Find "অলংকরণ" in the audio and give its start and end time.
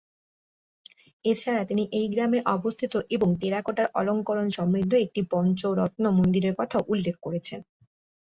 3.99-4.47